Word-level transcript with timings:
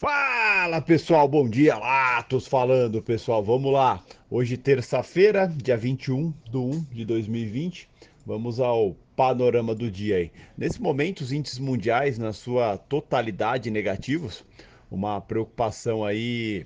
Fala 0.00 0.80
pessoal, 0.80 1.26
bom 1.26 1.48
dia, 1.48 1.76
Latos 1.76 2.46
falando 2.46 3.02
pessoal, 3.02 3.42
vamos 3.42 3.72
lá. 3.72 4.00
Hoje, 4.30 4.56
terça-feira, 4.56 5.48
dia 5.48 5.76
21 5.76 6.32
de 6.48 6.56
1 6.56 6.84
de 6.84 7.04
2020, 7.04 7.88
vamos 8.24 8.60
ao 8.60 8.94
panorama 9.16 9.74
do 9.74 9.90
dia 9.90 10.18
aí. 10.18 10.30
Nesse 10.56 10.80
momento, 10.80 11.22
os 11.22 11.32
índices 11.32 11.58
mundiais, 11.58 12.16
na 12.16 12.32
sua 12.32 12.78
totalidade, 12.78 13.72
negativos, 13.72 14.44
uma 14.88 15.20
preocupação 15.20 16.04
aí 16.04 16.64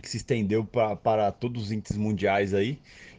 que 0.00 0.08
se 0.08 0.16
estendeu 0.16 0.64
para 0.64 1.30
todos 1.30 1.64
os 1.64 1.72
índices 1.72 1.98
mundiais 1.98 2.54
aí, 2.54 2.78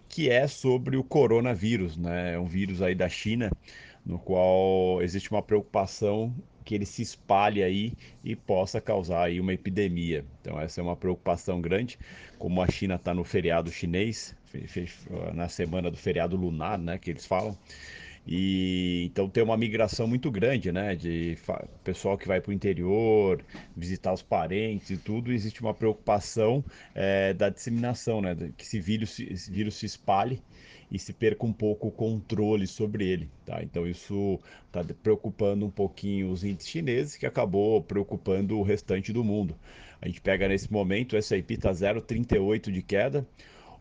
que 0.09 0.31
é 0.31 0.47
sobre 0.47 0.97
o 0.97 1.03
coronavírus, 1.03 1.95
né? 1.95 2.33
É 2.33 2.39
um 2.39 2.47
vírus 2.47 2.81
aí 2.81 2.95
da 2.95 3.07
China, 3.07 3.51
no 4.03 4.17
qual 4.17 4.99
existe 5.03 5.29
uma 5.29 5.43
preocupação 5.43 6.33
que 6.65 6.73
ele 6.75 6.85
se 6.85 7.03
espalhe 7.03 7.63
aí 7.63 7.93
e 8.23 8.35
possa 8.35 8.81
causar 8.81 9.25
aí 9.25 9.39
uma 9.39 9.53
epidemia. 9.53 10.25
Então 10.41 10.59
essa 10.59 10.81
é 10.81 10.83
uma 10.83 10.95
preocupação 10.95 11.61
grande, 11.61 11.97
como 12.39 12.61
a 12.61 12.67
China 12.67 12.95
está 12.95 13.13
no 13.13 13.23
feriado 13.23 13.71
chinês, 13.71 14.35
na 15.33 15.47
semana 15.47 15.91
do 15.91 15.97
feriado 15.97 16.35
lunar, 16.35 16.77
né, 16.79 16.97
que 16.97 17.11
eles 17.11 17.25
falam. 17.25 17.55
E 18.27 19.03
então 19.05 19.29
tem 19.29 19.43
uma 19.43 19.55
migração 19.55 20.07
muito 20.07 20.31
grande, 20.31 20.71
né? 20.71 20.95
De 20.95 21.37
pessoal 21.83 22.17
que 22.17 22.27
vai 22.27 22.41
para 22.41 22.49
o 22.49 22.53
interior, 22.53 23.43
visitar 23.75 24.13
os 24.13 24.21
parentes 24.21 24.89
e 24.89 24.97
tudo, 24.97 25.31
existe 25.31 25.61
uma 25.61 25.73
preocupação 25.73 26.63
é, 26.95 27.33
da 27.33 27.49
disseminação, 27.49 28.21
né? 28.21 28.35
Que 28.57 28.63
esse 28.63 28.79
vírus, 28.79 29.19
esse 29.19 29.51
vírus 29.51 29.75
se 29.75 29.85
espalhe 29.85 30.41
e 30.91 30.97
se 30.97 31.13
perca 31.13 31.45
um 31.45 31.53
pouco 31.53 31.87
o 31.87 31.91
controle 31.91 32.65
sobre 32.65 33.07
ele, 33.07 33.29
tá? 33.45 33.61
Então 33.61 33.87
isso 33.87 34.39
está 34.67 34.83
preocupando 35.03 35.65
um 35.65 35.71
pouquinho 35.71 36.31
os 36.31 36.43
índices 36.43 36.69
chineses, 36.69 37.15
que 37.15 37.25
acabou 37.25 37.81
preocupando 37.81 38.57
o 38.57 38.63
restante 38.63 39.13
do 39.13 39.23
mundo. 39.23 39.55
A 40.01 40.07
gente 40.07 40.21
pega 40.21 40.47
nesse 40.47 40.71
momento, 40.71 41.13
o 41.13 41.17
S&P 41.17 41.53
está 41.53 41.71
0,38 41.71 42.71
de 42.71 42.81
queda, 42.81 43.27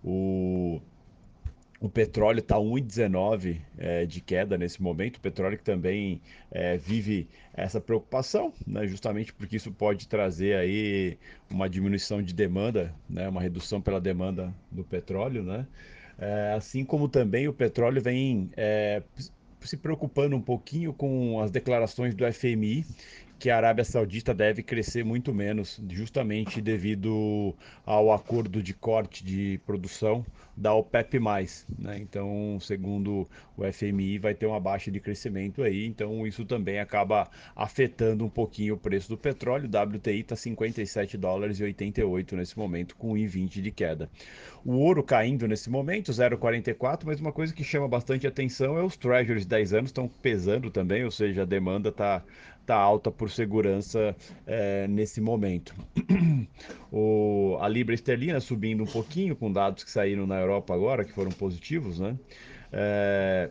o 0.02 0.80
o 1.84 1.88
petróleo 1.90 2.38
está 2.38 2.56
1,19 2.56 3.60
é, 3.76 4.06
de 4.06 4.22
queda 4.22 4.56
nesse 4.56 4.82
momento. 4.82 5.18
O 5.18 5.20
petróleo 5.20 5.58
que 5.58 5.62
também 5.62 6.18
é, 6.50 6.78
vive 6.78 7.28
essa 7.52 7.78
preocupação, 7.78 8.54
né, 8.66 8.86
justamente 8.86 9.34
porque 9.34 9.56
isso 9.56 9.70
pode 9.70 10.08
trazer 10.08 10.56
aí 10.56 11.18
uma 11.50 11.68
diminuição 11.68 12.22
de 12.22 12.32
demanda, 12.32 12.94
né, 13.06 13.28
uma 13.28 13.42
redução 13.42 13.82
pela 13.82 14.00
demanda 14.00 14.50
do 14.72 14.82
petróleo, 14.82 15.42
né? 15.42 15.66
É, 16.18 16.54
assim 16.56 16.86
como 16.86 17.06
também 17.06 17.48
o 17.48 17.52
petróleo 17.52 18.00
vem 18.00 18.50
é, 18.56 19.02
se 19.60 19.76
preocupando 19.76 20.34
um 20.36 20.40
pouquinho 20.40 20.94
com 20.94 21.38
as 21.38 21.50
declarações 21.50 22.14
do 22.14 22.24
FMI 22.32 22.86
que 23.38 23.50
a 23.50 23.56
Arábia 23.56 23.84
Saudita 23.84 24.32
deve 24.32 24.62
crescer 24.62 25.04
muito 25.04 25.34
menos, 25.34 25.80
justamente 25.90 26.60
devido 26.60 27.54
ao 27.84 28.12
acordo 28.12 28.62
de 28.62 28.72
corte 28.72 29.24
de 29.24 29.60
produção 29.66 30.24
da 30.56 30.72
OPEP+. 30.72 31.18
Né? 31.78 31.98
Então, 31.98 32.58
segundo 32.60 33.28
o 33.56 33.72
FMI, 33.72 34.18
vai 34.18 34.34
ter 34.34 34.46
uma 34.46 34.60
baixa 34.60 34.90
de 34.90 35.00
crescimento 35.00 35.62
aí, 35.62 35.86
então 35.86 36.26
isso 36.26 36.44
também 36.44 36.78
acaba 36.78 37.28
afetando 37.54 38.24
um 38.24 38.28
pouquinho 38.28 38.74
o 38.74 38.78
preço 38.78 39.08
do 39.08 39.18
petróleo. 39.18 39.68
WTI 39.68 40.20
está 40.20 40.36
57 40.36 41.16
dólares 41.16 41.58
e 41.60 41.64
88 41.64 42.36
nesse 42.36 42.58
momento, 42.58 42.96
com 42.96 43.14
1,20 43.14 43.60
de 43.60 43.70
queda. 43.70 44.08
O 44.64 44.76
ouro 44.76 45.02
caindo 45.02 45.46
nesse 45.46 45.68
momento, 45.68 46.10
0,44, 46.10 47.02
mas 47.04 47.20
uma 47.20 47.32
coisa 47.32 47.52
que 47.52 47.62
chama 47.62 47.86
bastante 47.86 48.26
atenção 48.26 48.78
é 48.78 48.82
os 48.82 48.96
treasuries 48.96 49.42
de 49.42 49.48
10 49.48 49.74
anos 49.74 49.88
estão 49.90 50.08
pesando 50.08 50.70
também, 50.70 51.04
ou 51.04 51.10
seja, 51.10 51.42
a 51.42 51.44
demanda 51.44 51.90
está 51.90 52.22
tá 52.66 52.76
alta 52.76 53.10
por 53.10 53.30
segurança 53.30 54.16
é, 54.46 54.88
nesse 54.88 55.20
momento. 55.20 55.74
o, 56.90 57.56
a 57.60 57.68
libra 57.68 57.94
esterlina 57.94 58.40
subindo 58.40 58.82
um 58.82 58.86
pouquinho 58.86 59.36
com 59.36 59.52
dados 59.52 59.84
que 59.84 59.90
saíram 59.90 60.26
na 60.26 60.40
Europa 60.40 60.74
agora, 60.74 61.04
que 61.04 61.12
foram 61.12 61.30
positivos, 61.30 62.00
né? 62.00 62.18
É, 62.72 63.50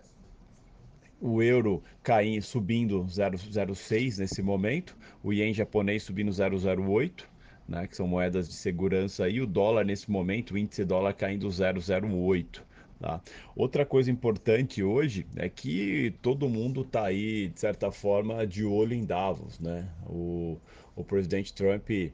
o 1.21 1.41
euro 1.41 1.81
caindo, 2.01 2.43
subindo 2.43 3.05
0,06 3.05 4.17
nesse 4.17 4.41
momento, 4.41 4.95
o 5.23 5.31
ien 5.31 5.53
japonês 5.53 6.03
subindo 6.03 6.29
0,08, 6.29 7.23
né, 7.65 7.87
que 7.87 7.95
são 7.95 8.05
moedas 8.05 8.49
de 8.49 8.55
segurança, 8.55 9.29
e 9.29 9.39
o 9.39 9.47
dólar 9.47 9.85
nesse 9.85 10.11
momento, 10.11 10.53
o 10.53 10.57
índice 10.57 10.83
dólar 10.83 11.13
caindo 11.13 11.47
0,08. 11.47 12.61
Tá? 13.03 13.19
Outra 13.53 13.85
coisa 13.85 14.09
importante 14.09 14.81
hoje 14.81 15.27
é 15.35 15.49
que 15.49 16.15
todo 16.21 16.47
mundo 16.47 16.83
está 16.83 17.07
aí, 17.07 17.49
de 17.49 17.59
certa 17.59 17.91
forma, 17.91 18.47
de 18.47 18.63
olho 18.63 18.93
em 18.93 19.03
Davos. 19.03 19.59
Né? 19.59 19.89
O, 20.07 20.57
o 20.95 21.03
presidente 21.03 21.53
Trump 21.53 21.89
é, 21.91 22.13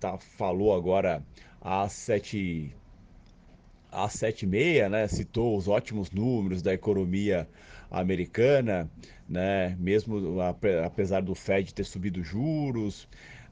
tá, 0.00 0.18
falou 0.18 0.74
agora 0.74 1.22
às 1.60 1.92
sete 1.92 2.74
às 3.92 4.14
sete 4.14 4.42
e 4.42 4.48
meia, 4.48 4.88
né, 4.88 5.06
citou 5.06 5.56
os 5.56 5.68
ótimos 5.68 6.10
números 6.10 6.60
da 6.60 6.74
economia 6.74 7.48
americana, 7.90 8.90
né, 9.26 9.76
mesmo 9.78 10.40
apesar 10.84 11.22
do 11.22 11.34
Fed 11.34 11.72
ter 11.72 11.84
subido 11.84 12.22
juros, 12.22 13.08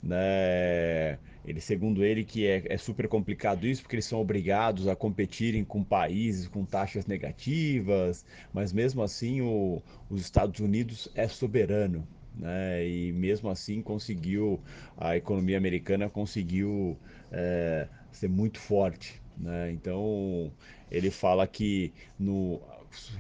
né, 0.07 1.19
ele, 1.45 1.61
segundo 1.61 2.05
ele, 2.05 2.25
que 2.25 2.47
é, 2.47 2.63
é, 2.67 2.79
super 2.79 3.09
complicado 3.09 3.67
isso, 3.67 3.83
porque 3.83 3.97
eles 3.97 4.05
são 4.05 4.21
obrigados 4.21 4.89
a 4.89 4.97
competirem 4.97 5.65
com 5.65 5.83
países 5.83 6.49
com 6.49 6.65
taxas 6.65 7.07
negativas, 7.07 8.25
mas 8.53 8.73
mesmo 8.73 9.03
assim 9.03 9.41
o, 9.41 9.83
os 10.09 10.21
Estados 10.21 10.61
Unidos 10.61 11.09
é 11.15 11.29
soberano. 11.29 12.07
Né? 12.37 12.87
E 12.87 13.13
mesmo 13.13 13.49
assim 13.49 13.81
conseguiu, 13.81 14.61
a 14.97 15.17
economia 15.17 15.57
americana 15.57 16.09
conseguiu 16.09 16.99
é, 17.33 17.89
ser 18.13 18.29
muito 18.29 18.59
forte. 18.59 19.21
Né? 19.37 19.73
Então 19.73 20.53
ele 20.91 21.11
fala 21.11 21.47
que 21.47 21.93
no, 22.19 22.61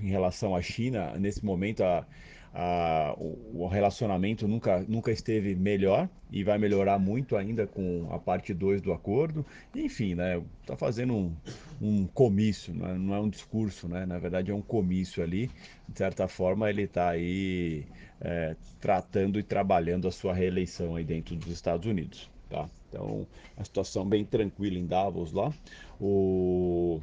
em 0.02 0.08
relação 0.08 0.54
à 0.54 0.62
China, 0.62 1.16
nesse 1.18 1.44
momento 1.44 1.82
a, 1.82 2.06
a, 2.58 3.14
o, 3.18 3.66
relacionamento 3.66 4.48
nunca, 4.48 4.82
nunca 4.88 5.12
esteve 5.12 5.54
melhor 5.54 6.08
e 6.32 6.42
vai 6.42 6.56
melhorar 6.56 6.98
muito 6.98 7.36
ainda 7.36 7.66
com 7.66 8.08
a 8.10 8.18
parte 8.18 8.54
2 8.54 8.80
do 8.80 8.94
acordo. 8.94 9.44
Enfim, 9.74 10.14
né? 10.14 10.42
Tá 10.64 10.74
fazendo 10.74 11.12
um, 11.14 11.36
um 11.82 12.06
comício, 12.06 12.72
não 12.72 12.88
é, 12.88 12.94
não 12.94 13.14
é, 13.14 13.20
um 13.20 13.28
discurso, 13.28 13.86
né? 13.86 14.06
Na 14.06 14.18
verdade 14.18 14.50
é 14.50 14.54
um 14.54 14.62
comício 14.62 15.22
ali. 15.22 15.50
De 15.86 15.98
certa 15.98 16.26
forma 16.26 16.70
ele 16.70 16.84
está 16.84 17.10
aí 17.10 17.84
é, 18.22 18.56
tratando 18.80 19.38
e 19.38 19.42
trabalhando 19.42 20.08
a 20.08 20.10
sua 20.10 20.32
reeleição 20.32 20.96
aí 20.96 21.04
dentro 21.04 21.36
dos 21.36 21.48
Estados 21.48 21.86
Unidos. 21.86 22.30
Tá? 22.48 22.70
Então, 22.88 23.26
a 23.54 23.64
situação 23.64 24.06
bem 24.06 24.24
tranquila 24.24 24.78
em 24.78 24.86
Davos 24.86 25.30
lá. 25.30 25.52
O 26.00 27.02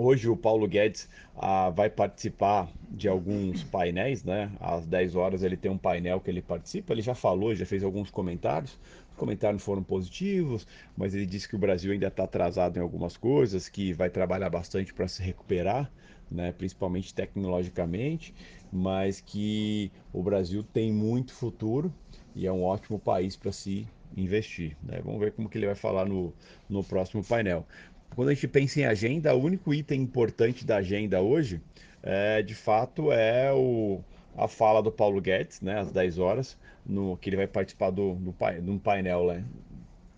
Hoje 0.00 0.28
o 0.28 0.36
Paulo 0.36 0.68
Guedes 0.68 1.08
ah, 1.34 1.70
vai 1.70 1.90
participar 1.90 2.70
de 2.88 3.08
alguns 3.08 3.64
painéis, 3.64 4.22
né? 4.22 4.48
Às 4.60 4.86
10 4.86 5.16
horas 5.16 5.42
ele 5.42 5.56
tem 5.56 5.68
um 5.68 5.76
painel 5.76 6.20
que 6.20 6.30
ele 6.30 6.40
participa, 6.40 6.92
ele 6.92 7.02
já 7.02 7.16
falou, 7.16 7.52
já 7.52 7.66
fez 7.66 7.82
alguns 7.82 8.08
comentários. 8.08 8.78
Os 9.10 9.16
comentários 9.16 9.60
foram 9.60 9.82
positivos, 9.82 10.68
mas 10.96 11.16
ele 11.16 11.26
disse 11.26 11.48
que 11.48 11.56
o 11.56 11.58
Brasil 11.58 11.90
ainda 11.90 12.06
está 12.06 12.22
atrasado 12.22 12.76
em 12.76 12.80
algumas 12.80 13.16
coisas, 13.16 13.68
que 13.68 13.92
vai 13.92 14.08
trabalhar 14.08 14.48
bastante 14.48 14.94
para 14.94 15.08
se 15.08 15.20
recuperar, 15.20 15.90
né? 16.30 16.52
principalmente 16.52 17.12
tecnologicamente, 17.12 18.32
mas 18.72 19.20
que 19.20 19.90
o 20.12 20.22
Brasil 20.22 20.62
tem 20.62 20.92
muito 20.92 21.34
futuro 21.34 21.92
e 22.36 22.46
é 22.46 22.52
um 22.52 22.62
ótimo 22.62 23.00
país 23.00 23.34
para 23.34 23.50
se 23.50 23.84
investir. 24.16 24.76
Né? 24.80 25.00
Vamos 25.04 25.18
ver 25.18 25.32
como 25.32 25.48
que 25.48 25.58
ele 25.58 25.66
vai 25.66 25.74
falar 25.74 26.06
no, 26.06 26.32
no 26.68 26.84
próximo 26.84 27.24
painel 27.24 27.66
quando 28.14 28.28
a 28.28 28.34
gente 28.34 28.48
pensa 28.48 28.80
em 28.80 28.84
agenda, 28.84 29.34
o 29.34 29.42
único 29.42 29.72
item 29.72 30.02
importante 30.02 30.64
da 30.64 30.76
agenda 30.76 31.20
hoje, 31.20 31.60
é, 32.02 32.42
de 32.42 32.54
fato, 32.54 33.12
é 33.12 33.52
o, 33.52 34.00
a 34.36 34.48
fala 34.48 34.82
do 34.82 34.90
Paulo 34.90 35.20
Guedes, 35.20 35.60
né, 35.60 35.80
às 35.80 35.92
10 35.92 36.18
horas, 36.18 36.56
no, 36.86 37.16
que 37.16 37.28
ele 37.28 37.36
vai 37.36 37.46
participar 37.46 37.90
do, 37.90 38.14
do, 38.14 38.32
painel 38.80 39.24
lá, 39.24 39.42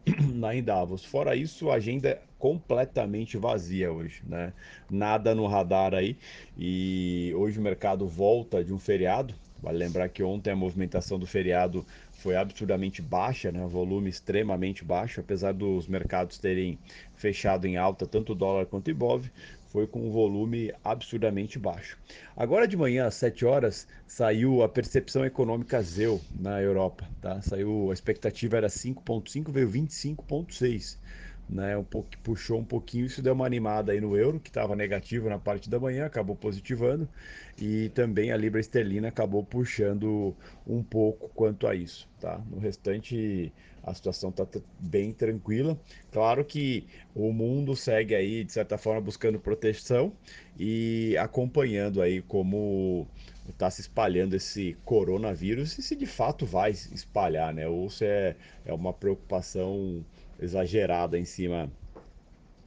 lá 0.36 0.54
em 0.54 0.62
Davos. 0.62 1.04
Fora 1.04 1.34
isso, 1.34 1.70
a 1.70 1.74
agenda 1.74 2.08
é 2.10 2.22
completamente 2.38 3.36
vazia 3.36 3.92
hoje, 3.92 4.22
né? 4.26 4.52
Nada 4.90 5.34
no 5.34 5.46
radar 5.46 5.94
aí. 5.94 6.16
E 6.56 7.32
hoje 7.36 7.58
o 7.58 7.62
mercado 7.62 8.08
volta 8.08 8.64
de 8.64 8.72
um 8.72 8.78
feriado. 8.78 9.34
Vale 9.62 9.78
lembrar 9.78 10.08
que 10.08 10.22
ontem 10.22 10.50
a 10.50 10.56
movimentação 10.56 11.18
do 11.18 11.26
feriado 11.26 11.84
foi 12.12 12.36
absurdamente 12.36 13.00
baixa, 13.00 13.50
né? 13.52 13.66
volume 13.66 14.10
extremamente 14.10 14.84
baixo, 14.84 15.20
apesar 15.20 15.52
dos 15.52 15.86
mercados 15.86 16.38
terem 16.38 16.78
fechado 17.14 17.66
em 17.66 17.76
alta, 17.76 18.06
tanto 18.06 18.32
o 18.32 18.34
dólar 18.34 18.66
quanto 18.66 18.88
o 18.88 18.90
Ibov, 18.90 19.30
foi 19.70 19.86
com 19.86 20.06
um 20.06 20.10
volume 20.10 20.72
absurdamente 20.82 21.58
baixo. 21.58 21.96
Agora 22.36 22.66
de 22.66 22.76
manhã, 22.76 23.06
às 23.06 23.14
7 23.14 23.44
horas, 23.44 23.86
saiu 24.06 24.62
a 24.62 24.68
percepção 24.68 25.24
econômica 25.24 25.80
ZEU 25.80 26.20
na 26.38 26.60
Europa. 26.60 27.08
Tá? 27.20 27.40
Saiu, 27.40 27.90
a 27.90 27.94
expectativa 27.94 28.56
era 28.56 28.66
5,5, 28.66 29.50
veio 29.52 29.70
25,6. 29.70 30.98
Né? 31.50 31.76
Um 31.76 31.84
pouco, 31.84 32.08
puxou 32.22 32.60
um 32.60 32.64
pouquinho, 32.64 33.06
isso 33.06 33.20
deu 33.20 33.32
uma 33.32 33.44
animada 33.46 33.92
aí 33.92 34.00
no 34.00 34.16
euro, 34.16 34.38
que 34.38 34.48
estava 34.48 34.76
negativo 34.76 35.28
na 35.28 35.38
parte 35.38 35.68
da 35.68 35.80
manhã, 35.80 36.06
acabou 36.06 36.36
positivando, 36.36 37.08
e 37.60 37.88
também 37.90 38.30
a 38.30 38.36
libra 38.36 38.60
esterlina 38.60 39.08
acabou 39.08 39.44
puxando 39.44 40.34
um 40.66 40.82
pouco 40.82 41.28
quanto 41.34 41.66
a 41.66 41.74
isso, 41.74 42.08
tá? 42.20 42.40
No 42.48 42.58
restante 42.58 43.52
a 43.82 43.94
situação 43.94 44.30
está 44.30 44.46
bem 44.78 45.12
tranquila. 45.12 45.78
Claro 46.12 46.44
que 46.44 46.86
o 47.14 47.32
mundo 47.32 47.74
segue 47.74 48.14
aí, 48.14 48.44
de 48.44 48.52
certa 48.52 48.76
forma, 48.76 49.00
buscando 49.00 49.40
proteção 49.40 50.12
e 50.58 51.16
acompanhando 51.18 52.02
aí 52.02 52.20
como 52.22 53.08
está 53.50 53.70
se 53.70 53.80
espalhando 53.80 54.34
esse 54.34 54.76
coronavírus 54.84 55.78
e 55.78 55.82
se 55.82 55.94
de 55.94 56.06
fato 56.06 56.46
vai 56.46 56.70
espalhar, 56.70 57.52
né? 57.52 57.66
Ou 57.66 57.88
se 57.90 58.04
é, 58.04 58.36
é 58.64 58.72
uma 58.72 58.92
preocupação 58.92 60.04
exagerada 60.38 61.18
em 61.18 61.24
cima 61.24 61.70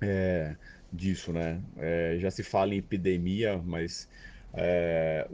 é, 0.01 0.55
disso, 0.91 1.33
né? 1.33 1.61
É, 1.77 2.17
já 2.19 2.29
se 2.29 2.43
fala 2.43 2.73
em 2.73 2.77
epidemia, 2.77 3.57
mas 3.57 4.07
é, 4.53 5.27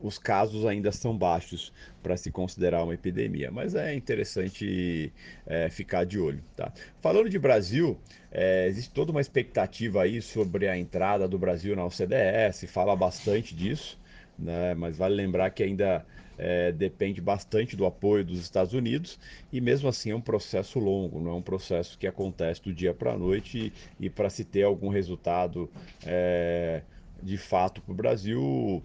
os 0.00 0.18
casos 0.18 0.66
ainda 0.66 0.92
são 0.92 1.16
baixos 1.16 1.72
para 2.02 2.16
se 2.16 2.30
considerar 2.30 2.82
uma 2.82 2.94
epidemia, 2.94 3.50
mas 3.50 3.74
é 3.74 3.94
interessante 3.94 5.12
é, 5.46 5.70
ficar 5.70 6.04
de 6.04 6.18
olho. 6.18 6.42
Tá? 6.54 6.72
Falando 7.00 7.30
de 7.30 7.38
Brasil, 7.38 7.98
é, 8.30 8.66
existe 8.66 8.92
toda 8.92 9.10
uma 9.10 9.20
expectativa 9.20 10.02
aí 10.02 10.20
sobre 10.20 10.68
a 10.68 10.76
entrada 10.76 11.26
do 11.26 11.38
Brasil 11.38 11.74
na 11.74 11.84
OCDE, 11.84 12.52
se 12.52 12.66
fala 12.66 12.94
bastante 12.94 13.54
disso, 13.54 13.98
né? 14.38 14.74
mas 14.74 14.96
vale 14.96 15.14
lembrar 15.14 15.50
que 15.50 15.62
ainda 15.62 16.04
é, 16.36 16.72
depende 16.72 17.20
bastante 17.20 17.76
do 17.76 17.86
apoio 17.86 18.24
dos 18.24 18.40
Estados 18.40 18.74
Unidos 18.74 19.18
e 19.52 19.60
mesmo 19.60 19.88
assim 19.88 20.10
é 20.10 20.16
um 20.16 20.20
processo 20.20 20.78
longo, 20.78 21.20
não 21.20 21.32
é 21.32 21.34
um 21.34 21.42
processo 21.42 21.98
que 21.98 22.06
acontece 22.06 22.62
do 22.62 22.72
dia 22.72 22.92
para 22.92 23.12
a 23.12 23.18
noite 23.18 23.72
e, 24.00 24.06
e 24.06 24.10
para 24.10 24.28
se 24.28 24.44
ter 24.44 24.62
algum 24.62 24.88
resultado 24.88 25.70
é, 26.04 26.82
de 27.22 27.36
fato 27.36 27.80
para 27.80 27.92
o 27.92 27.94
Brasil 27.94 28.82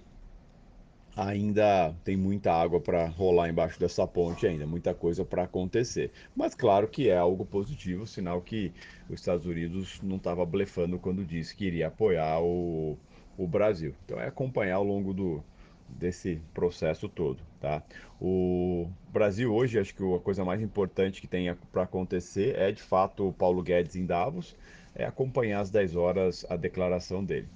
ainda 1.16 1.94
tem 2.04 2.16
muita 2.16 2.54
água 2.54 2.80
para 2.80 3.07
rolar 3.07 3.50
embaixo 3.50 3.80
dessa 3.80 4.07
ponte 4.07 4.48
ainda, 4.48 4.66
muita 4.66 4.94
coisa 4.94 5.25
para 5.25 5.44
acontecer. 5.44 6.12
Mas 6.36 6.56
claro 6.56 6.88
que 6.88 7.10
é 7.10 7.18
algo 7.18 7.46
positivo, 7.46 8.07
sinal 8.07 8.42
que 8.42 8.72
os 9.10 9.19
Estados 9.19 9.46
Unidos 9.46 10.00
não 10.01 10.16
estava 10.16 10.46
blefando 10.46 10.98
quando 10.98 11.25
disse 11.25 11.56
que 11.56 11.66
iria 11.66 11.88
apoiar 11.88 12.40
o, 12.42 12.98
o 13.39 13.47
Brasil. 13.47 13.95
Então 14.06 14.19
é 14.19 14.27
acompanhar 14.27 14.75
ao 14.75 14.83
longo 14.83 15.13
do, 15.13 15.41
desse 15.88 16.41
processo 16.53 17.07
todo, 17.07 17.39
tá? 17.62 17.81
O 18.19 18.89
Brasil 19.13 19.53
hoje, 19.53 19.80
acho 19.80 19.95
que 19.95 20.03
a 20.13 20.19
coisa 20.19 20.44
mais 20.44 20.62
importante 20.62 21.21
que 21.21 21.27
tem 21.27 21.56
para 21.71 21.83
acontecer 21.83 22.56
é 22.57 22.69
de 22.71 22.83
fato 22.83 23.30
o 23.30 23.33
Paulo 23.33 23.63
Guedes 23.63 23.95
em 23.95 24.06
Davos, 24.06 24.56
é 24.94 25.06
acompanhar 25.06 25.62
às 25.62 25.69
10 25.69 25.95
horas 25.95 26.45
a 26.50 26.57
declaração 26.57 27.24
dele. 27.24 27.47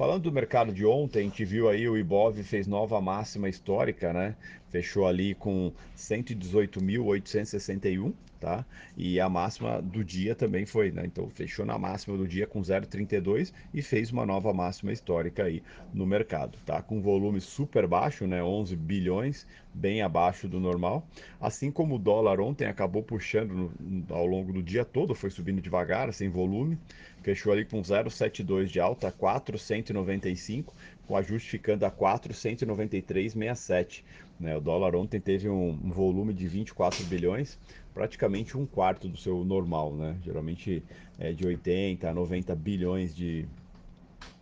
Falando 0.00 0.22
do 0.22 0.32
mercado 0.32 0.72
de 0.72 0.86
ontem, 0.86 1.18
a 1.18 1.22
gente 1.24 1.44
viu 1.44 1.68
aí 1.68 1.86
o 1.86 1.94
Ibov 1.94 2.42
fez 2.42 2.66
nova 2.66 2.98
máxima 3.02 3.50
histórica, 3.50 4.14
né? 4.14 4.34
Fechou 4.70 5.06
ali 5.06 5.34
com 5.34 5.70
118.861, 5.94 8.14
tá? 8.40 8.64
E 8.96 9.20
a 9.20 9.28
máxima 9.28 9.82
do 9.82 10.02
dia 10.02 10.34
também 10.34 10.64
foi, 10.64 10.90
né? 10.90 11.02
Então 11.04 11.28
fechou 11.28 11.66
na 11.66 11.78
máxima 11.78 12.16
do 12.16 12.26
dia 12.26 12.46
com 12.46 12.62
0,32 12.62 13.52
e 13.74 13.82
fez 13.82 14.10
uma 14.10 14.24
nova 14.24 14.54
máxima 14.54 14.90
histórica 14.90 15.44
aí 15.44 15.62
no 15.92 16.06
mercado, 16.06 16.56
tá? 16.64 16.80
Com 16.80 17.02
volume 17.02 17.38
super 17.38 17.86
baixo, 17.86 18.26
né? 18.26 18.42
11 18.42 18.74
bilhões, 18.76 19.46
bem 19.74 20.00
abaixo 20.00 20.48
do 20.48 20.58
normal. 20.58 21.06
Assim 21.38 21.70
como 21.70 21.96
o 21.96 21.98
dólar 21.98 22.40
ontem 22.40 22.64
acabou 22.64 23.02
puxando 23.02 23.70
no, 23.78 24.06
ao 24.08 24.24
longo 24.24 24.50
do 24.50 24.62
dia 24.62 24.82
todo, 24.82 25.14
foi 25.14 25.28
subindo 25.28 25.60
devagar, 25.60 26.10
sem 26.14 26.30
volume, 26.30 26.78
fechou 27.22 27.52
ali 27.52 27.64
com 27.64 27.80
0,72 27.82 28.66
de 28.66 28.80
alta, 28.80 29.12
4,195, 29.12 30.74
com 31.06 31.16
ajuste 31.16 31.50
ficando 31.50 31.84
a 31.84 31.90
4,193,67. 31.90 34.02
Né? 34.38 34.56
O 34.56 34.60
dólar 34.60 34.94
ontem 34.96 35.20
teve 35.20 35.48
um, 35.48 35.70
um, 35.70 35.90
volume 35.90 36.32
de 36.32 36.46
24 36.46 37.04
bilhões, 37.04 37.58
praticamente 37.92 38.56
um 38.56 38.64
quarto 38.64 39.08
do 39.08 39.16
seu 39.16 39.44
normal, 39.44 39.92
né? 39.94 40.16
Geralmente 40.24 40.82
é 41.18 41.32
de 41.32 41.44
80 41.46 42.08
a 42.08 42.14
90 42.14 42.54
bilhões 42.54 43.14
de, 43.14 43.44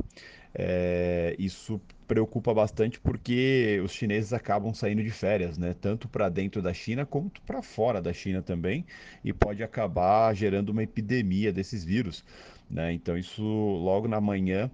é, 0.55 1.37
isso 1.39 1.81
preocupa 2.07 2.55
bastante 2.55 3.01
porque 3.01 3.81
os 3.85 3.93
chineses 3.93 4.33
acabam 4.33 4.73
saindo 4.73 5.03
de 5.03 5.11
férias, 5.11 5.59
né? 5.59 5.75
Tanto 5.79 6.09
para 6.09 6.29
dentro 6.29 6.63
da 6.63 6.73
China 6.73 7.05
como 7.05 7.31
para 7.45 7.61
fora 7.63 8.01
da 8.01 8.13
China 8.13 8.41
também, 8.41 8.87
e 9.25 9.33
pode 9.33 9.63
acabar 9.63 10.35
gerando 10.35 10.71
uma 10.71 10.83
epidemia 10.83 11.53
desses 11.53 11.85
vírus, 11.85 12.25
né? 12.71 12.93
Então 12.93 13.19
isso 13.19 13.43
logo 13.43 14.09
na 14.09 14.21
manhã 14.21 14.71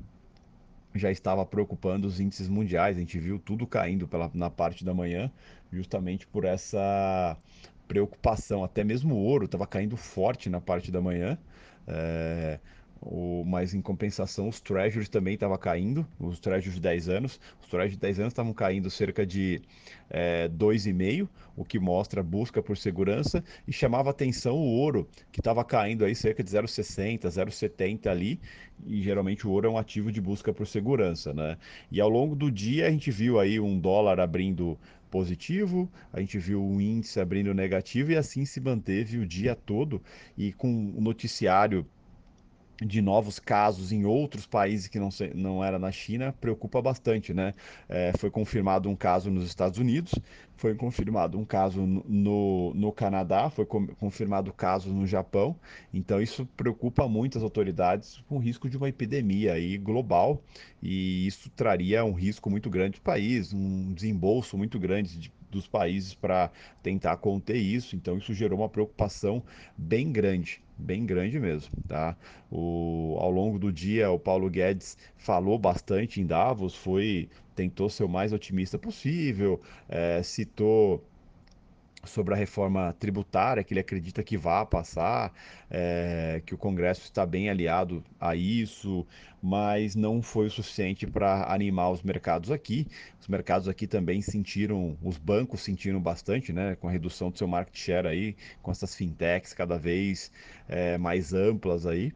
já 0.95 1.11
estava 1.11 1.45
preocupando 1.45 2.07
os 2.07 2.21
índices 2.21 2.49
mundiais. 2.49 2.97
A 2.97 3.01
gente 3.01 3.19
viu 3.19 3.39
tudo 3.39 3.67
caindo 3.67 4.07
pela, 4.07 4.31
na 4.35 4.51
parte 4.51 4.85
da 4.85 4.95
manhã, 4.95 5.31
justamente 5.73 6.27
por 6.27 6.45
essa 6.45 7.37
preocupação. 7.93 8.65
Até 8.65 8.83
mesmo 8.83 9.15
o 9.15 9.19
ouro 9.19 9.45
estava 9.45 9.67
caindo 9.67 9.97
forte 9.99 10.49
na 10.49 10.61
parte 10.61 10.91
da 10.91 11.01
manhã. 11.01 11.39
É, 11.87 12.59
o, 13.03 13.45
mas 13.45 13.75
em 13.75 13.83
compensação, 13.83 14.49
os 14.49 14.61
treasuries 14.61 15.09
também 15.09 15.35
estavam 15.35 15.59
caindo, 15.59 16.07
os 16.19 16.39
treasuries 16.39 16.77
de 16.77 16.81
10 16.81 17.09
anos. 17.11 17.41
Os 17.61 17.69
treasuries 17.69 17.97
de 17.97 18.01
10 18.01 18.21
anos 18.21 18.33
estavam 18.33 18.55
caindo 18.55 18.89
cerca 18.89 19.27
de 19.27 19.61
é, 20.09 20.49
2,5, 20.49 21.29
o 21.55 21.65
que 21.67 21.79
mostra 21.79 22.23
busca 22.23 22.63
por 22.63 22.79
segurança. 22.79 23.45
E 23.69 23.73
chamava 23.73 24.09
atenção 24.09 24.57
o 24.57 24.79
ouro, 24.79 25.07
que 25.31 25.41
estava 25.41 25.63
caindo 25.63 26.03
aí 26.05 26.15
cerca 26.15 26.43
de 26.43 26.51
0,60, 26.51 27.27
0,70 27.27 28.07
ali. 28.07 28.41
E 28.87 29.03
geralmente 29.03 29.47
o 29.47 29.51
ouro 29.51 29.67
é 29.67 29.71
um 29.71 29.77
ativo 29.77 30.11
de 30.11 30.21
busca 30.21 30.51
por 30.51 30.67
segurança, 30.67 31.35
né? 31.35 31.59
E 31.91 32.01
ao 32.01 32.09
longo 32.09 32.35
do 32.35 32.51
dia 32.51 32.87
a 32.87 32.91
gente 32.91 33.11
viu 33.11 33.39
aí 33.39 33.61
um 33.61 33.79
dólar 33.79 34.19
abrindo 34.19 34.79
positivo, 35.13 35.93
a 36.11 36.21
gente 36.21 36.39
viu 36.39 36.65
o 36.65 36.81
índice 36.81 37.21
abrindo 37.21 37.53
negativo 37.53 38.11
e 38.13 38.17
assim 38.17 38.47
se 38.47 38.59
manteve 38.59 39.19
o 39.19 39.27
dia 39.27 39.55
todo 39.55 40.03
e 40.39 40.55
com 40.55 40.91
o 40.97 41.03
noticiário 41.03 41.87
de 42.85 43.01
novos 43.01 43.39
casos 43.39 43.93
em 43.93 44.05
outros 44.05 44.47
países 44.47 44.89
que 44.89 44.99
não, 44.99 45.09
não 45.35 45.65
era 45.65 45.79
na 45.79 45.91
China 45.91 46.35
preocupa 46.41 46.81
bastante, 46.81 47.33
né? 47.33 47.55
É, 47.89 48.13
foi 48.19 48.31
confirmado 48.31 48.89
um 48.89 48.97
caso 48.97 49.31
nos 49.31 49.45
Estados 49.45 49.79
Unidos, 49.79 50.13
foi 50.57 50.75
confirmado 50.75 51.39
um 51.39 51.45
caso 51.45 51.81
no, 51.85 52.73
no 52.75 52.93
Canadá, 52.93 53.51
foi 53.51 53.67
confirmado 53.67 54.53
caso 54.53 54.91
no 54.93 55.07
Japão, 55.07 55.57
então 55.93 56.21
isso 56.21 56.47
preocupa 56.57 57.09
muito 57.09 57.39
as 57.39 57.45
autoridades 57.45 58.23
com 58.29 58.37
o 58.37 58.39
risco 58.39 58.69
de 58.69 58.77
uma 58.77 58.89
epidemia 58.89 59.55
aí 59.55 59.77
global 59.77 60.43
e 60.83 61.27
isso 61.27 61.51
traria 61.51 62.05
um 62.05 62.13
risco 62.13 62.49
muito 62.51 62.71
grande 62.71 62.99
do 62.99 63.03
país, 63.03 63.53
um 63.53 63.93
desembolso 63.93 64.57
muito 64.57 64.79
grande 64.79 65.19
de, 65.19 65.33
dos 65.53 65.67
países 65.69 66.15
para 66.15 66.51
tentar 66.83 67.17
conter 67.19 67.57
isso, 67.57 67.95
então 67.95 68.19
isso 68.19 68.35
gerou 68.35 68.59
uma 68.59 68.69
preocupação 68.69 69.43
bem 69.77 70.11
grande 70.11 70.61
bem 70.83 71.07
grande 71.07 71.39
mesmo, 71.39 71.71
tá? 71.87 72.17
O, 72.51 73.17
ao 73.21 73.31
longo 73.31 73.59
do 73.59 73.73
dia, 73.73 74.11
o 74.11 74.19
Paulo 74.19 74.51
Guedes 74.51 74.99
falou 75.17 75.59
bastante 75.59 76.21
em 76.21 76.27
Davos, 76.27 76.75
foi 76.75 77.29
tentou 77.55 77.89
ser 77.89 78.05
o 78.05 78.09
mais 78.09 78.33
otimista 78.33 78.79
possível, 78.79 79.61
é, 79.89 80.23
citou 80.23 81.05
sobre 82.05 82.35
a 82.35 82.37
reforma 82.37 82.95
tributária, 82.99 83.63
que 83.63 83.73
ele 83.73 83.81
acredita 83.81 84.23
que 84.23 84.37
vá 84.37 84.65
passar, 84.67 85.33
é, 85.71 86.43
que 86.45 86.55
o 86.55 86.59
Congresso 86.59 87.03
está 87.03 87.25
bem 87.25 87.49
aliado 87.49 88.03
a 88.21 88.35
isso, 88.35 89.07
mas 89.43 89.95
não 89.95 90.21
foi 90.23 90.47
o 90.47 90.51
suficiente 90.51 91.07
para 91.07 91.53
animar 91.53 91.91
os 91.91 92.03
mercados 92.03 92.51
aqui. 92.51 92.87
Os 93.21 93.29
mercados 93.29 93.69
aqui 93.69 93.87
também 93.87 94.21
sentiram, 94.21 94.97
os 95.03 95.17
bancos 95.17 95.61
sentiram 95.63 96.01
bastante, 96.01 96.53
né, 96.53 96.77
com 96.77 96.89
a 96.89 96.91
redução 96.91 97.31
do 97.31 97.39
seu 97.39 97.47
market 97.47 97.77
share 97.77 98.09
aí, 98.09 98.37
com 98.63 98.71
essas 98.71 98.95
fintechs 98.95 99.53
cada 99.53 99.79
vez 99.79 100.31
é, 100.69 100.99
mais 100.99 101.33
amplas 101.33 101.87
aí 101.87 102.13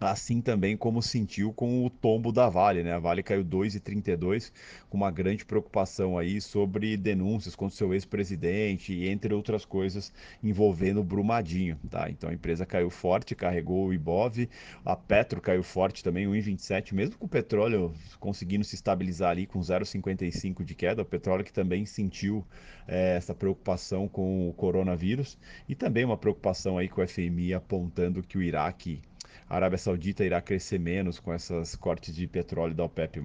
assim 0.00 0.40
também 0.40 0.76
como 0.76 1.02
sentiu 1.02 1.52
com 1.52 1.84
o 1.84 1.90
tombo 1.90 2.32
da 2.32 2.48
Vale, 2.48 2.82
né? 2.82 2.94
A 2.94 2.98
Vale 2.98 3.22
caiu 3.22 3.44
2,32 3.44 4.50
com 4.88 4.96
uma 4.96 5.10
grande 5.10 5.44
preocupação 5.44 6.16
aí 6.16 6.40
sobre 6.40 6.96
denúncias 6.96 7.54
contra 7.54 7.74
o 7.74 7.76
seu 7.76 7.92
ex-presidente 7.92 8.94
e 8.94 9.08
entre 9.08 9.34
outras 9.34 9.66
coisas 9.66 10.10
envolvendo 10.42 11.00
o 11.00 11.04
Brumadinho, 11.04 11.78
tá? 11.90 12.08
Então 12.08 12.30
a 12.30 12.32
empresa 12.32 12.64
caiu 12.64 12.88
forte, 12.88 13.34
carregou 13.34 13.88
o 13.88 13.92
Ibov, 13.92 14.48
a 14.84 14.96
Petro 14.96 15.40
caiu 15.40 15.62
forte 15.62 16.02
também, 16.02 16.26
1,27, 16.26 16.94
mesmo 16.94 17.18
com 17.18 17.26
o 17.26 17.28
petróleo 17.28 17.92
conseguindo 18.18 18.64
se 18.64 18.74
estabilizar 18.76 19.30
ali 19.30 19.46
com 19.46 19.60
0,55 19.60 20.64
de 20.64 20.74
queda, 20.74 21.02
o 21.02 21.04
petróleo 21.04 21.44
que 21.44 21.52
também 21.52 21.84
sentiu 21.84 22.44
é, 22.88 23.16
essa 23.16 23.34
preocupação 23.34 24.08
com 24.08 24.48
o 24.48 24.52
coronavírus 24.54 25.38
e 25.68 25.74
também 25.74 26.04
uma 26.04 26.16
preocupação 26.16 26.78
aí 26.78 26.88
com 26.88 27.02
o 27.02 27.06
FMI 27.06 27.52
apontando 27.52 28.22
que 28.22 28.38
o 28.38 28.42
Iraque 28.42 29.02
a 29.48 29.56
Arábia 29.56 29.78
Saudita 29.78 30.24
irá 30.24 30.40
crescer 30.40 30.78
menos 30.78 31.18
com 31.18 31.34
esses 31.34 31.74
cortes 31.76 32.14
de 32.14 32.26
petróleo 32.26 32.74
da 32.74 32.84
OPEP+, 32.84 33.20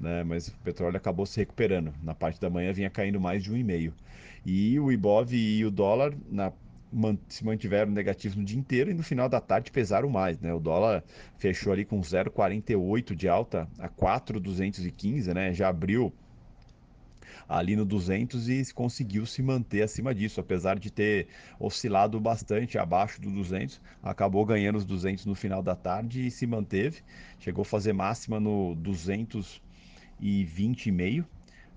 né? 0.00 0.24
mas 0.24 0.48
o 0.48 0.56
petróleo 0.58 0.96
acabou 0.96 1.26
se 1.26 1.38
recuperando. 1.38 1.92
Na 2.02 2.14
parte 2.14 2.40
da 2.40 2.48
manhã 2.48 2.72
vinha 2.72 2.90
caindo 2.90 3.20
mais 3.20 3.42
de 3.42 3.52
1,5. 3.52 3.92
E 4.46 4.80
o 4.80 4.90
Ibov 4.90 5.32
e 5.34 5.64
o 5.64 5.70
dólar 5.70 6.14
na, 6.30 6.52
se 7.28 7.44
mantiveram 7.44 7.90
negativos 7.92 8.36
no 8.36 8.44
dia 8.44 8.58
inteiro 8.58 8.90
e 8.90 8.94
no 8.94 9.02
final 9.02 9.28
da 9.28 9.40
tarde 9.40 9.70
pesaram 9.70 10.08
mais, 10.08 10.40
né? 10.40 10.52
O 10.54 10.60
dólar 10.60 11.04
fechou 11.36 11.72
ali 11.72 11.84
com 11.84 12.00
0,48 12.00 13.14
de 13.14 13.28
alta 13.28 13.68
a 13.78 13.88
4,215, 13.88 15.34
né? 15.34 15.52
Já 15.52 15.68
abriu 15.68 16.12
ali 17.48 17.76
no 17.76 17.84
200 17.84 18.48
e 18.48 18.72
conseguiu 18.72 19.26
se 19.26 19.42
manter 19.42 19.82
acima 19.82 20.14
disso, 20.14 20.40
apesar 20.40 20.78
de 20.78 20.90
ter 20.90 21.26
oscilado 21.60 22.18
bastante 22.18 22.78
abaixo 22.78 23.20
do 23.20 23.30
200, 23.30 23.78
acabou 24.02 24.46
ganhando 24.46 24.76
os 24.76 24.84
200 24.84 25.26
no 25.26 25.34
final 25.34 25.62
da 25.62 25.76
tarde 25.76 26.26
e 26.26 26.30
se 26.30 26.46
manteve, 26.46 27.02
chegou 27.38 27.60
a 27.62 27.66
fazer 27.66 27.92
máxima 27.92 28.40
no 28.40 28.74
220,5, 28.76 31.26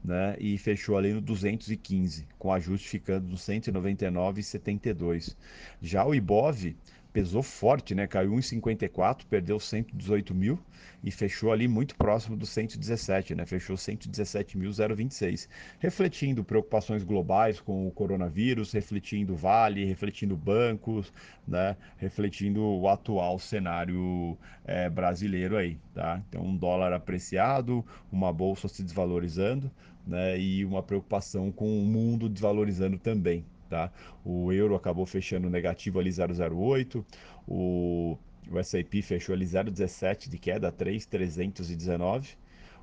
né, 0.04 0.36
e 0.40 0.58
fechou 0.58 0.98
ali 0.98 1.14
no 1.14 1.22
215, 1.22 2.28
com 2.40 2.52
ajuste 2.52 2.90
ficando 2.90 3.28
no 3.28 3.36
199,72. 3.36 5.38
Já 5.82 6.04
o 6.06 6.16
Ibov 6.16 6.76
pesou 7.12 7.44
forte, 7.44 7.94
né? 7.94 8.08
Caiu 8.08 8.32
1,54, 8.32 9.26
perdeu 9.30 9.60
118 9.60 10.34
mil 10.34 10.60
e 11.04 11.12
fechou 11.12 11.52
ali 11.52 11.68
muito 11.68 11.96
próximo 11.96 12.38
do 12.38 12.46
117, 12.46 13.36
né? 13.36 13.46
Fechou 13.46 13.76
117.026, 13.76 15.48
refletindo 15.80 16.44
preocupações 16.44 17.04
globais 17.04 17.60
com 17.60 17.88
o 17.88 17.92
coronavírus, 17.92 18.72
refletindo 18.72 19.36
Vale, 19.36 19.86
refletindo 19.86 20.38
bancos, 20.38 21.12
né? 21.48 21.76
Refletindo 21.98 22.64
o 22.64 22.88
atual 22.88 23.40
cenário 23.40 24.38
é, 24.66 24.90
brasileiro 24.90 25.58
aí, 25.58 25.78
tá? 25.94 26.22
Então 26.30 26.44
um 26.44 26.56
dólar 26.56 26.94
apreciado, 26.94 27.86
uma 28.12 28.32
bolsa 28.32 28.68
se 28.68 28.84
desvalorizando, 28.84 29.72
né? 30.06 30.40
E 30.40 30.64
uma 30.66 30.84
preocupação 30.84 31.52
com 31.52 31.80
o 31.80 31.86
mundo 31.86 32.30
desvalorizando 32.30 32.98
também, 32.98 33.44
Tá? 33.72 33.90
O 34.26 34.52
euro 34.52 34.76
acabou 34.76 35.06
fechando 35.06 35.50
negativo 35.50 35.98
ali 35.98 36.10
0,08, 36.10 37.06
o, 37.48 38.18
o 38.52 38.60
S&P 38.60 39.02
fechou 39.02 39.34
ali 39.34 39.46
0,17 39.46 40.28
de 40.28 40.38
queda, 40.38 40.70
3,319. 40.70 42.36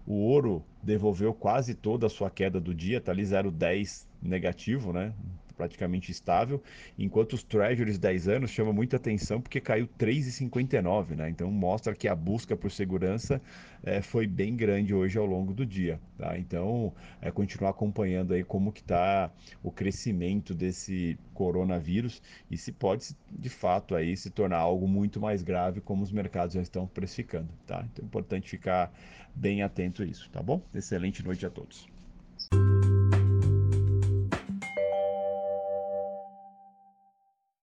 O 0.06 0.14
ouro 0.14 0.64
devolveu 0.82 1.34
quase 1.34 1.74
toda 1.74 2.06
a 2.06 2.08
sua 2.08 2.30
queda 2.30 2.58
do 2.58 2.74
dia, 2.74 3.02
tá 3.02 3.12
ali 3.12 3.22
0,10 3.22 4.06
negativo, 4.22 4.90
né? 4.90 5.12
Praticamente 5.58 6.12
estável, 6.12 6.62
enquanto 6.96 7.32
os 7.32 7.42
Treasuries 7.42 7.98
10 7.98 8.28
anos 8.28 8.50
chama 8.50 8.72
muita 8.72 8.96
atenção 8.96 9.40
porque 9.40 9.60
caiu 9.60 9.88
3,59, 9.98 11.16
né? 11.16 11.28
Então 11.28 11.50
mostra 11.50 11.94
que 11.94 12.06
a 12.06 12.14
busca 12.14 12.56
por 12.56 12.70
segurança 12.70 13.42
é, 13.82 14.00
foi 14.00 14.26
bem 14.26 14.54
grande 14.54 14.94
hoje 14.94 15.18
ao 15.18 15.26
longo 15.26 15.52
do 15.52 15.66
dia, 15.66 16.00
tá? 16.16 16.38
Então 16.38 16.94
é 17.20 17.30
continuar 17.32 17.70
acompanhando 17.70 18.32
aí 18.32 18.44
como 18.44 18.72
que 18.72 18.80
está 18.80 19.32
o 19.62 19.72
crescimento 19.72 20.54
desse 20.54 21.18
coronavírus 21.34 22.22
e 22.48 22.56
se 22.56 22.70
pode 22.70 23.16
de 23.30 23.48
fato 23.48 23.96
aí 23.96 24.16
se 24.16 24.30
tornar 24.30 24.58
algo 24.58 24.86
muito 24.86 25.20
mais 25.20 25.42
grave 25.42 25.80
como 25.80 26.04
os 26.04 26.12
mercados 26.12 26.54
já 26.54 26.62
estão 26.62 26.86
precificando, 26.86 27.48
tá? 27.66 27.84
Então 27.92 28.04
é 28.04 28.06
importante 28.06 28.48
ficar 28.48 28.92
bem 29.34 29.62
atento 29.62 30.02
a 30.02 30.06
isso, 30.06 30.30
tá 30.30 30.40
bom? 30.40 30.62
Excelente 30.72 31.24
noite 31.24 31.44
a 31.44 31.50
todos. 31.50 31.88